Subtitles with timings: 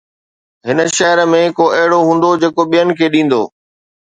[0.67, 3.41] هن شهر ۾ ڪو اهڙو هوندو جيڪو ٻين کي ڏيندو؟